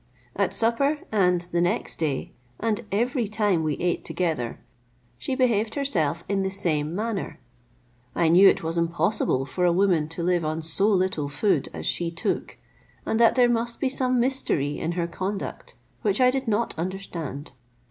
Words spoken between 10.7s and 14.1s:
little food as she took, and that there must be